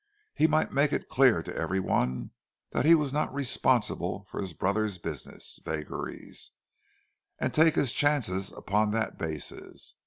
[0.33, 2.31] He might make it clear to every one
[2.71, 6.49] that he was not responsible for his brother's business vagaries,
[7.37, 9.93] and take his chances upon that basis.